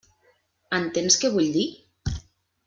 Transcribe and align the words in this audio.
Entens 0.77 1.17
què 1.25 1.31
vull 1.35 1.51
dir? 1.59 1.67